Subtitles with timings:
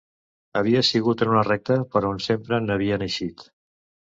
[0.61, 3.45] Havia sigut en una recta per on se n'havien eixit...